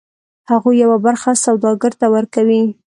[0.49, 2.63] هغوی یوه برخه سوداګر ته ورکوي